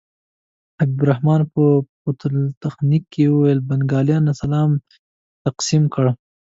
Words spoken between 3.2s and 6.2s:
وویل بنګالیانو اسلام تقسیم کړ.